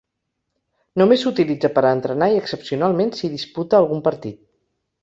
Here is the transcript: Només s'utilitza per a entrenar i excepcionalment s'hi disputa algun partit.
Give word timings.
Només 1.01 1.25
s'utilitza 1.25 1.71
per 1.77 1.83
a 1.83 1.93
entrenar 1.99 2.33
i 2.37 2.41
excepcionalment 2.45 3.17
s'hi 3.21 3.35
disputa 3.39 3.81
algun 3.85 4.07
partit. 4.11 4.43